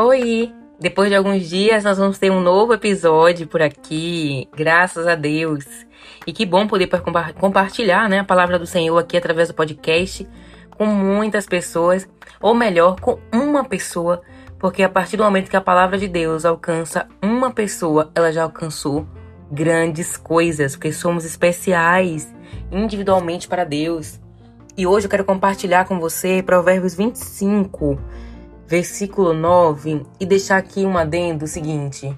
[0.00, 0.54] Oi!
[0.78, 5.64] Depois de alguns dias, nós vamos ter um novo episódio por aqui, graças a Deus.
[6.24, 6.88] E que bom poder
[7.40, 10.24] compartilhar né, a palavra do Senhor aqui através do podcast
[10.70, 12.08] com muitas pessoas,
[12.40, 14.22] ou melhor, com uma pessoa,
[14.56, 18.44] porque a partir do momento que a palavra de Deus alcança uma pessoa, ela já
[18.44, 19.04] alcançou
[19.50, 22.32] grandes coisas, porque somos especiais
[22.70, 24.20] individualmente para Deus.
[24.76, 27.98] E hoje eu quero compartilhar com você Provérbios 25,
[28.68, 32.14] versículo 9, e deixar aqui um adendo seguinte.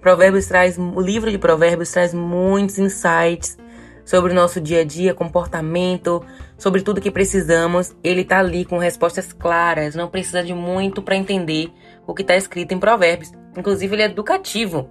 [0.00, 3.56] Provérbios traz, o livro de Provérbios traz muitos insights
[4.04, 6.24] sobre o nosso dia a dia, comportamento,
[6.58, 7.94] sobre tudo que precisamos.
[8.02, 11.72] Ele está ali com respostas claras, não precisa de muito para entender
[12.04, 13.32] o que está escrito em Provérbios.
[13.56, 14.88] Inclusive, ele é educativo.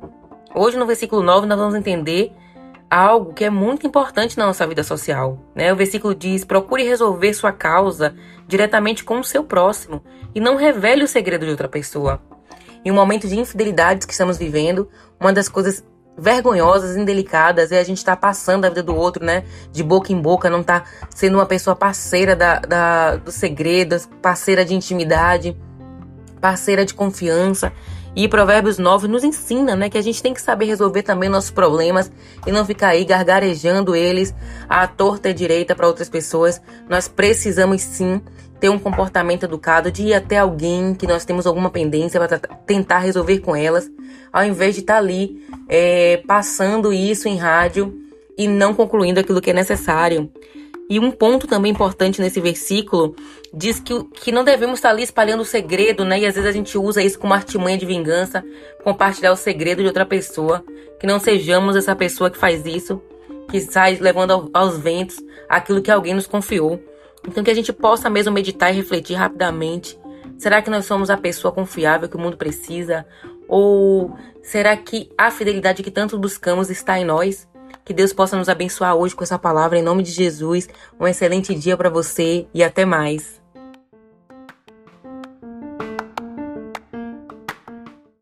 [0.53, 2.33] Hoje, no versículo 9, nós vamos entender
[2.89, 5.37] algo que é muito importante na nossa vida social.
[5.53, 5.71] Né?
[5.71, 8.15] O versículo diz: procure resolver sua causa
[8.47, 10.03] diretamente com o seu próximo
[10.33, 12.21] e não revele o segredo de outra pessoa.
[12.83, 14.87] Em um momento de infidelidades que estamos vivendo,
[15.19, 15.83] uma das coisas
[16.17, 19.43] vergonhosas, indelicadas, é a gente estar tá passando a vida do outro, né?
[19.71, 24.63] De boca em boca, não tá sendo uma pessoa parceira da, da, dos segredos, parceira
[24.63, 25.57] de intimidade,
[26.45, 27.73] parceira de confiança.
[28.15, 31.49] E Provérbios 9 nos ensina, né, que a gente tem que saber resolver também nossos
[31.49, 32.11] problemas
[32.45, 34.31] e não ficar aí gargarejando eles
[34.69, 36.61] à torta e direita para outras pessoas.
[36.87, 38.21] Nós precisamos sim
[38.59, 42.99] ter um comportamento educado de ir até alguém que nós temos alguma pendência para tentar
[42.99, 43.89] resolver com elas,
[44.31, 47.91] ao invés de estar tá ali é, passando isso em rádio
[48.37, 50.31] e não concluindo aquilo que é necessário.
[50.89, 53.15] E um ponto também importante nesse versículo
[53.51, 56.19] diz que, que não devemos estar ali espalhando o segredo, né?
[56.19, 58.43] E às vezes a gente usa isso como artimanha de vingança,
[58.83, 60.63] compartilhar o segredo de outra pessoa.
[60.99, 63.01] Que não sejamos essa pessoa que faz isso,
[63.49, 65.17] que sai levando aos ventos
[65.49, 66.79] aquilo que alguém nos confiou.
[67.27, 69.99] Então que a gente possa mesmo meditar e refletir rapidamente.
[70.37, 73.05] Será que nós somos a pessoa confiável que o mundo precisa?
[73.47, 77.47] Ou será que a fidelidade que tanto buscamos está em nós?
[77.85, 80.67] Que Deus possa nos abençoar hoje com essa palavra em nome de Jesus.
[80.99, 83.44] Um excelente dia para você e até mais.